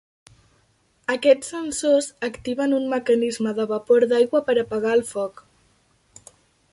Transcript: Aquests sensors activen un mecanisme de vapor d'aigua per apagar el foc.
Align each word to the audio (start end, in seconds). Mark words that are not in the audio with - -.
Aquests 1.15 1.51
sensors 1.55 2.07
activen 2.29 2.73
un 2.79 2.89
mecanisme 2.95 3.55
de 3.59 3.69
vapor 3.73 4.09
d'aigua 4.15 4.41
per 4.51 4.57
apagar 4.67 4.97
el 5.01 5.07
foc. 5.15 5.45